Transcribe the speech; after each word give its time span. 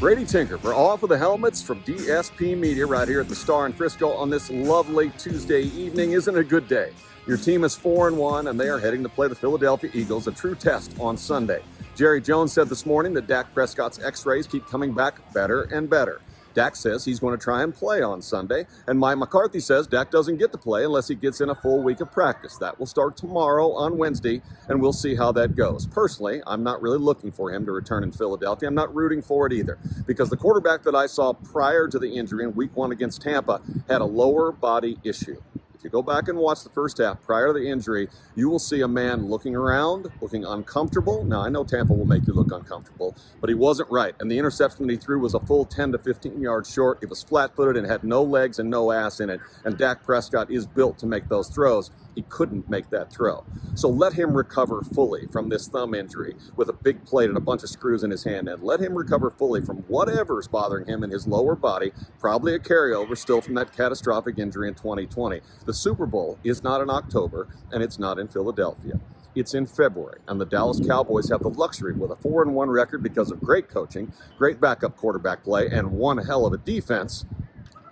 Brady 0.00 0.24
Tinker 0.24 0.56
for 0.56 0.72
Off 0.72 1.02
of 1.02 1.10
the 1.10 1.18
Helmets 1.18 1.60
from 1.60 1.82
DSP 1.82 2.56
Media 2.56 2.86
right 2.86 3.06
here 3.06 3.20
at 3.20 3.28
the 3.28 3.34
Star 3.34 3.66
in 3.66 3.72
Frisco 3.74 4.08
on 4.12 4.30
this 4.30 4.48
lovely 4.48 5.10
Tuesday 5.18 5.64
evening. 5.64 6.12
Isn't 6.12 6.34
it 6.34 6.40
a 6.40 6.42
good 6.42 6.66
day? 6.68 6.94
Your 7.26 7.36
team 7.36 7.64
is 7.64 7.76
4 7.76 8.08
and 8.08 8.16
1 8.16 8.46
and 8.46 8.58
they 8.58 8.70
are 8.70 8.78
heading 8.78 9.02
to 9.02 9.10
play 9.10 9.28
the 9.28 9.34
Philadelphia 9.34 9.90
Eagles, 9.92 10.26
a 10.26 10.32
true 10.32 10.54
test 10.54 10.96
on 10.98 11.18
Sunday. 11.18 11.62
Jerry 11.96 12.22
Jones 12.22 12.50
said 12.50 12.70
this 12.70 12.86
morning 12.86 13.12
that 13.12 13.26
Dak 13.26 13.52
Prescott's 13.52 13.98
x-rays 13.98 14.46
keep 14.46 14.66
coming 14.68 14.94
back 14.94 15.20
better 15.34 15.64
and 15.64 15.90
better. 15.90 16.22
Dak 16.54 16.76
says 16.76 17.04
he's 17.04 17.20
going 17.20 17.36
to 17.36 17.42
try 17.42 17.62
and 17.62 17.74
play 17.74 18.02
on 18.02 18.22
Sunday, 18.22 18.66
and 18.86 18.98
Mike 18.98 19.18
McCarthy 19.18 19.60
says 19.60 19.86
Dak 19.86 20.10
doesn't 20.10 20.38
get 20.38 20.52
to 20.52 20.58
play 20.58 20.84
unless 20.84 21.08
he 21.08 21.14
gets 21.14 21.40
in 21.40 21.48
a 21.48 21.54
full 21.54 21.82
week 21.82 22.00
of 22.00 22.10
practice. 22.10 22.56
That 22.56 22.78
will 22.78 22.86
start 22.86 23.16
tomorrow 23.16 23.72
on 23.72 23.98
Wednesday, 23.98 24.42
and 24.68 24.80
we'll 24.80 24.92
see 24.92 25.14
how 25.14 25.32
that 25.32 25.56
goes. 25.56 25.86
Personally, 25.86 26.42
I'm 26.46 26.62
not 26.62 26.82
really 26.82 26.98
looking 26.98 27.32
for 27.32 27.52
him 27.52 27.64
to 27.66 27.72
return 27.72 28.02
in 28.02 28.12
Philadelphia. 28.12 28.68
I'm 28.68 28.74
not 28.74 28.94
rooting 28.94 29.22
for 29.22 29.46
it 29.46 29.52
either, 29.52 29.78
because 30.06 30.30
the 30.30 30.36
quarterback 30.36 30.82
that 30.84 30.94
I 30.94 31.06
saw 31.06 31.32
prior 31.32 31.88
to 31.88 31.98
the 31.98 32.16
injury 32.16 32.44
in 32.44 32.54
week 32.54 32.76
one 32.76 32.92
against 32.92 33.22
Tampa 33.22 33.60
had 33.88 34.00
a 34.00 34.06
lower 34.06 34.52
body 34.52 34.98
issue. 35.04 35.40
If 35.80 35.84
you 35.84 35.90
go 35.90 36.02
back 36.02 36.28
and 36.28 36.36
watch 36.36 36.62
the 36.62 36.68
first 36.68 36.98
half 36.98 37.22
prior 37.22 37.46
to 37.46 37.52
the 37.54 37.66
injury, 37.66 38.10
you 38.34 38.50
will 38.50 38.58
see 38.58 38.82
a 38.82 38.86
man 38.86 39.28
looking 39.30 39.56
around, 39.56 40.08
looking 40.20 40.44
uncomfortable. 40.44 41.24
Now, 41.24 41.40
I 41.40 41.48
know 41.48 41.64
Tampa 41.64 41.94
will 41.94 42.04
make 42.04 42.26
you 42.26 42.34
look 42.34 42.52
uncomfortable, 42.52 43.16
but 43.40 43.48
he 43.48 43.54
wasn't 43.54 43.90
right. 43.90 44.14
And 44.20 44.30
the 44.30 44.36
interception 44.36 44.86
that 44.86 44.92
he 44.92 44.98
threw 44.98 45.18
was 45.20 45.32
a 45.32 45.40
full 45.40 45.64
10 45.64 45.92
to 45.92 45.98
15 45.98 46.38
yards 46.38 46.70
short. 46.70 46.98
It 47.02 47.08
was 47.08 47.22
flat 47.22 47.56
footed 47.56 47.78
and 47.78 47.90
had 47.90 48.04
no 48.04 48.22
legs 48.22 48.58
and 48.58 48.68
no 48.68 48.92
ass 48.92 49.20
in 49.20 49.30
it. 49.30 49.40
And 49.64 49.78
Dak 49.78 50.04
Prescott 50.04 50.50
is 50.50 50.66
built 50.66 50.98
to 50.98 51.06
make 51.06 51.30
those 51.30 51.48
throws 51.48 51.90
he 52.14 52.22
couldn't 52.28 52.68
make 52.68 52.90
that 52.90 53.12
throw. 53.12 53.44
So 53.74 53.88
let 53.88 54.12
him 54.12 54.34
recover 54.34 54.82
fully 54.82 55.26
from 55.32 55.48
this 55.48 55.68
thumb 55.68 55.94
injury 55.94 56.36
with 56.56 56.68
a 56.68 56.72
big 56.72 57.04
plate 57.04 57.28
and 57.28 57.36
a 57.36 57.40
bunch 57.40 57.62
of 57.62 57.70
screws 57.70 58.02
in 58.02 58.10
his 58.10 58.24
hand, 58.24 58.48
and 58.48 58.62
let 58.62 58.80
him 58.80 58.94
recover 58.94 59.30
fully 59.30 59.60
from 59.60 59.78
whatever's 59.88 60.48
bothering 60.48 60.86
him 60.86 61.02
in 61.02 61.10
his 61.10 61.26
lower 61.26 61.54
body, 61.54 61.92
probably 62.18 62.54
a 62.54 62.58
carryover 62.58 63.16
still 63.16 63.40
from 63.40 63.54
that 63.54 63.74
catastrophic 63.74 64.38
injury 64.38 64.68
in 64.68 64.74
2020. 64.74 65.40
The 65.64 65.69
Super 65.74 66.06
Bowl 66.06 66.38
is 66.44 66.62
not 66.62 66.80
in 66.80 66.90
October, 66.90 67.48
and 67.72 67.82
it's 67.82 67.98
not 67.98 68.18
in 68.18 68.28
Philadelphia. 68.28 69.00
It's 69.34 69.54
in 69.54 69.66
February, 69.66 70.18
and 70.26 70.40
the 70.40 70.44
Dallas 70.44 70.80
Cowboys 70.84 71.28
have 71.30 71.42
the 71.42 71.50
luxury 71.50 71.92
with 71.92 72.10
a 72.10 72.16
4 72.16 72.42
and 72.42 72.54
1 72.54 72.68
record 72.70 73.02
because 73.02 73.30
of 73.30 73.40
great 73.40 73.68
coaching, 73.68 74.12
great 74.38 74.60
backup 74.60 74.96
quarterback 74.96 75.44
play, 75.44 75.68
and 75.68 75.92
one 75.92 76.18
hell 76.18 76.46
of 76.46 76.52
a 76.52 76.58
defense 76.58 77.24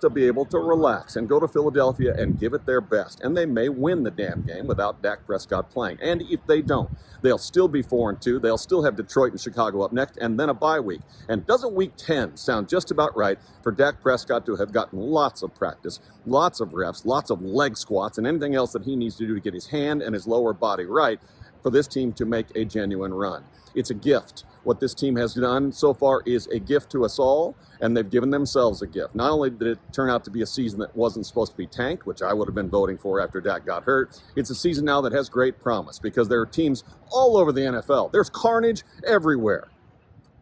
to 0.01 0.09
be 0.09 0.25
able 0.25 0.45
to 0.45 0.59
relax 0.59 1.15
and 1.15 1.27
go 1.27 1.39
to 1.39 1.47
Philadelphia 1.47 2.13
and 2.15 2.39
give 2.39 2.53
it 2.53 2.65
their 2.65 2.81
best. 2.81 3.21
And 3.21 3.35
they 3.35 3.45
may 3.45 3.69
win 3.69 4.03
the 4.03 4.11
damn 4.11 4.41
game 4.41 4.67
without 4.67 5.01
Dak 5.01 5.25
Prescott 5.25 5.69
playing. 5.69 5.97
And 6.01 6.21
if 6.23 6.45
they 6.47 6.61
don't, 6.61 6.89
they'll 7.21 7.37
still 7.37 7.67
be 7.67 7.81
4 7.81 8.11
and 8.11 8.21
2. 8.21 8.39
They'll 8.39 8.57
still 8.57 8.83
have 8.83 8.95
Detroit 8.95 9.31
and 9.31 9.41
Chicago 9.41 9.81
up 9.81 9.91
next 9.93 10.17
and 10.17 10.39
then 10.39 10.49
a 10.49 10.53
bye 10.53 10.79
week. 10.79 11.01
And 11.27 11.45
doesn't 11.45 11.73
week 11.73 11.95
10 11.97 12.37
sound 12.37 12.69
just 12.69 12.91
about 12.91 13.15
right 13.15 13.37
for 13.63 13.71
Dak 13.71 14.01
Prescott 14.01 14.45
to 14.45 14.55
have 14.55 14.71
gotten 14.71 14.99
lots 14.99 15.43
of 15.43 15.53
practice, 15.53 15.99
lots 16.25 16.59
of 16.59 16.73
reps, 16.73 17.05
lots 17.05 17.29
of 17.29 17.41
leg 17.41 17.77
squats, 17.77 18.17
and 18.17 18.25
anything 18.27 18.55
else 18.55 18.73
that 18.73 18.83
he 18.83 18.95
needs 18.95 19.15
to 19.17 19.27
do 19.27 19.35
to 19.35 19.41
get 19.41 19.53
his 19.53 19.67
hand 19.67 20.01
and 20.01 20.13
his 20.13 20.27
lower 20.27 20.53
body 20.53 20.85
right 20.85 21.19
for 21.61 21.69
this 21.69 21.87
team 21.87 22.13
to 22.13 22.25
make 22.25 22.47
a 22.55 22.65
genuine 22.65 23.13
run? 23.13 23.43
It's 23.75 23.89
a 23.89 23.95
gift 23.95 24.43
what 24.63 24.79
this 24.79 24.93
team 24.93 25.15
has 25.15 25.33
done 25.33 25.71
so 25.71 25.93
far 25.93 26.21
is 26.25 26.47
a 26.47 26.59
gift 26.59 26.91
to 26.91 27.05
us 27.05 27.17
all, 27.17 27.55
and 27.81 27.95
they've 27.95 28.09
given 28.09 28.29
themselves 28.29 28.81
a 28.81 28.87
gift. 28.87 29.15
Not 29.15 29.31
only 29.31 29.49
did 29.49 29.67
it 29.67 29.79
turn 29.93 30.09
out 30.09 30.23
to 30.25 30.31
be 30.31 30.41
a 30.41 30.45
season 30.45 30.79
that 30.79 30.95
wasn't 30.95 31.25
supposed 31.25 31.53
to 31.53 31.57
be 31.57 31.67
tanked, 31.67 32.05
which 32.05 32.21
I 32.21 32.33
would 32.33 32.47
have 32.47 32.55
been 32.55 32.69
voting 32.69 32.97
for 32.97 33.21
after 33.21 33.39
Dak 33.41 33.65
got 33.65 33.83
hurt, 33.83 34.21
it's 34.35 34.49
a 34.49 34.55
season 34.55 34.85
now 34.85 35.01
that 35.01 35.13
has 35.13 35.29
great 35.29 35.59
promise 35.59 35.99
because 35.99 36.27
there 36.27 36.41
are 36.41 36.45
teams 36.45 36.83
all 37.09 37.37
over 37.37 37.51
the 37.51 37.61
NFL. 37.61 38.11
There's 38.11 38.29
carnage 38.29 38.83
everywhere. 39.07 39.69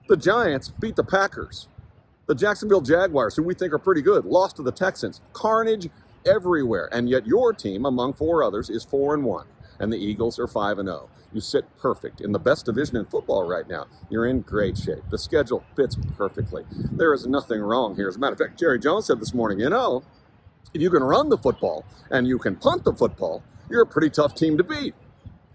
The 0.08 0.18
Giants 0.18 0.70
beat 0.70 0.96
the 0.96 1.04
Packers. 1.04 1.68
The 2.26 2.36
Jacksonville 2.36 2.82
Jaguars, 2.82 3.36
who 3.36 3.44
we 3.44 3.54
think 3.54 3.72
are 3.72 3.80
pretty 3.80 4.02
good, 4.02 4.26
lost 4.26 4.58
to 4.58 4.64
the 4.64 4.72
Texans. 4.72 5.22
Carnage 5.32 5.90
everywhere. 6.26 6.90
And 6.92 7.08
yet 7.08 7.26
your 7.26 7.54
team, 7.54 7.86
among 7.86 8.14
four 8.14 8.44
others, 8.44 8.70
is 8.70 8.84
4 8.84 9.14
and 9.14 9.24
1 9.24 9.46
and 9.80 9.92
the 9.92 9.98
Eagles 9.98 10.40
are 10.40 10.48
5 10.48 10.80
and 10.80 10.88
0. 10.88 11.10
You 11.34 11.42
sit 11.42 11.66
perfect 11.78 12.22
in 12.22 12.32
the 12.32 12.40
best 12.40 12.66
division 12.66 12.96
in 12.96 13.06
football 13.06 13.48
right 13.48 13.68
now. 13.68 13.88
You're 14.10 14.26
in 14.26 14.42
great 14.42 14.78
shape. 14.78 15.04
The 15.10 15.18
schedule 15.18 15.64
fits 15.76 15.98
perfectly. 16.18 16.66
There 16.72 17.14
is 17.14 17.28
nothing 17.28 17.60
wrong 17.60 17.96
here. 17.96 18.08
As 18.08 18.16
a 18.16 18.20
matter 18.20 18.34
of 18.34 18.40
fact, 18.40 18.60
Jerry 18.60 18.80
Jones 18.80 19.06
said 19.08 19.20
this 19.20 19.34
morning, 19.34 19.60
you 19.60 19.70
know, 19.70 20.04
if 20.74 20.82
you 20.82 20.90
can 20.90 21.04
run 21.04 21.30
the 21.30 21.38
football 21.38 21.86
and 22.10 22.28
you 22.28 22.38
can 22.40 22.56
punt 22.56 22.84
the 22.84 22.94
football, 22.94 23.44
you're 23.70 23.82
a 23.82 23.88
pretty 23.88 24.10
tough 24.10 24.36
team 24.36 24.58
to 24.58 24.64
beat. 24.64 24.96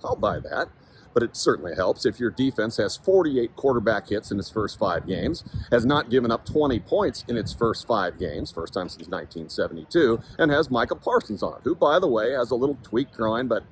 I'll 0.05 0.17
buy 0.17 0.41
that. 0.41 0.69
But 1.15 1.23
it 1.23 1.37
certainly 1.37 1.75
helps 1.75 2.07
if 2.07 2.19
your 2.19 2.31
defense 2.31 2.79
has 2.79 2.97
48 2.97 3.55
quarterback 3.55 4.09
hits 4.09 4.31
in 4.31 4.39
its 4.39 4.51
first 4.51 4.79
five 4.79 5.07
games, 5.07 5.45
has 5.71 5.85
not 5.85 6.09
given 6.09 6.31
up 6.31 6.47
20 6.47 6.81
points 6.81 7.23
in 7.29 7.37
its 7.37 7.53
first 7.53 7.87
five 7.87 8.19
games, 8.19 8.51
first 8.51 8.73
time 8.73 8.89
since 8.89 9.09
1972, 9.09 10.21
and 10.39 10.51
has 10.51 10.71
Micah 10.71 10.95
Parsons 10.95 11.43
on 11.43 11.59
it, 11.59 11.61
who, 11.65 11.75
by 11.75 11.99
the 11.99 12.09
way, 12.09 12.33
has 12.33 12.51
a 12.51 12.55
little 12.55 12.79
tweak 12.83 13.13
groin, 13.13 13.47
but 13.47 13.63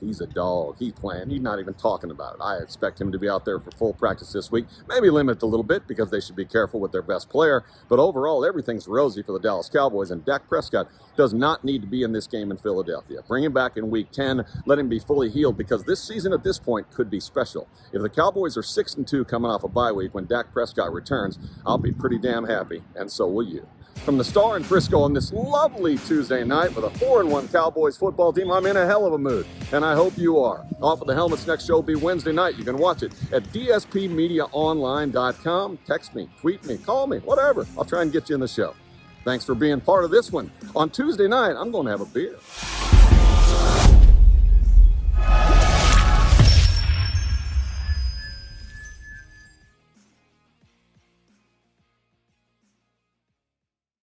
He's 0.00 0.20
a 0.20 0.26
dog. 0.26 0.76
He's 0.78 0.92
playing. 0.92 1.30
He's 1.30 1.40
not 1.40 1.58
even 1.58 1.74
talking 1.74 2.10
about 2.10 2.34
it. 2.34 2.40
I 2.42 2.58
expect 2.58 3.00
him 3.00 3.12
to 3.12 3.18
be 3.18 3.28
out 3.28 3.44
there 3.44 3.58
for 3.58 3.70
full 3.72 3.94
practice 3.94 4.32
this 4.32 4.50
week. 4.50 4.66
Maybe 4.88 5.10
limit 5.10 5.42
a 5.42 5.46
little 5.46 5.64
bit 5.64 5.86
because 5.86 6.10
they 6.10 6.20
should 6.20 6.36
be 6.36 6.44
careful 6.44 6.80
with 6.80 6.92
their 6.92 7.02
best 7.02 7.28
player. 7.28 7.64
But 7.88 7.98
overall, 7.98 8.44
everything's 8.44 8.86
rosy 8.86 9.22
for 9.22 9.32
the 9.32 9.40
Dallas 9.40 9.68
Cowboys, 9.68 10.10
and 10.10 10.24
Dak 10.24 10.48
Prescott 10.48 10.88
does 11.16 11.32
not 11.32 11.64
need 11.64 11.80
to 11.82 11.88
be 11.88 12.02
in 12.02 12.12
this 12.12 12.26
game 12.26 12.50
in 12.50 12.56
Philadelphia. 12.56 13.20
Bring 13.26 13.44
him 13.44 13.52
back 13.52 13.76
in 13.76 13.90
week 13.90 14.10
10. 14.12 14.44
Let 14.66 14.78
him 14.78 14.88
be 14.88 14.98
fully 14.98 15.30
healed 15.30 15.56
because 15.56 15.84
this 15.84 16.02
season 16.02 16.32
at 16.32 16.44
this 16.44 16.58
point 16.58 16.90
could 16.90 17.10
be 17.10 17.20
special. 17.20 17.68
If 17.92 18.02
the 18.02 18.10
Cowboys 18.10 18.56
are 18.56 18.62
6 18.62 18.94
and 18.94 19.06
2 19.06 19.24
coming 19.24 19.50
off 19.50 19.64
a 19.64 19.68
bye 19.68 19.92
week 19.92 20.14
when 20.14 20.26
Dak 20.26 20.52
Prescott 20.52 20.92
returns, 20.92 21.38
I'll 21.64 21.78
be 21.78 21.92
pretty 21.92 22.18
damn 22.18 22.44
happy, 22.44 22.82
and 22.94 23.10
so 23.10 23.26
will 23.26 23.46
you 23.46 23.66
from 24.04 24.18
the 24.18 24.24
Star 24.24 24.56
in 24.56 24.62
Frisco 24.62 25.00
on 25.00 25.12
this 25.12 25.32
lovely 25.32 25.98
Tuesday 25.98 26.44
night 26.44 26.74
with 26.74 26.84
a 26.84 26.90
4 26.98 27.22
and 27.22 27.30
1 27.30 27.48
Cowboys 27.48 27.96
football 27.96 28.32
team. 28.32 28.50
I'm 28.50 28.66
in 28.66 28.76
a 28.76 28.86
hell 28.86 29.06
of 29.06 29.12
a 29.12 29.18
mood, 29.18 29.46
and 29.72 29.84
I 29.86 29.94
hope 29.94 30.18
you 30.18 30.40
are. 30.40 30.66
Off 30.82 31.00
of 31.00 31.06
the 31.06 31.14
Helmets 31.14 31.46
next 31.46 31.66
show 31.66 31.74
will 31.74 31.82
be 31.82 31.94
Wednesday 31.94 32.32
night. 32.32 32.56
You 32.56 32.64
can 32.64 32.76
watch 32.76 33.04
it 33.04 33.12
at 33.32 33.44
dspmediaonline.com. 33.44 35.78
Text 35.86 36.12
me, 36.14 36.28
tweet 36.40 36.66
me, 36.66 36.76
call 36.76 37.06
me, 37.06 37.18
whatever. 37.18 37.64
I'll 37.78 37.84
try 37.84 38.02
and 38.02 38.12
get 38.12 38.28
you 38.28 38.34
in 38.34 38.40
the 38.40 38.48
show. 38.48 38.74
Thanks 39.24 39.44
for 39.44 39.54
being 39.54 39.80
part 39.80 40.02
of 40.04 40.10
this 40.10 40.32
one. 40.32 40.50
On 40.74 40.90
Tuesday 40.90 41.28
night, 41.28 41.54
I'm 41.56 41.70
going 41.70 41.84
to 41.86 41.92
have 41.92 42.00
a 42.00 42.06
beer. 42.06 42.36